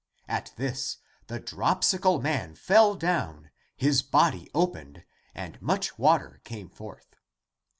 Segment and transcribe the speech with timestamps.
[0.27, 0.97] At this
[1.27, 5.03] the dropsical man fell down, his body opened
[5.35, 7.15] and much water came forth.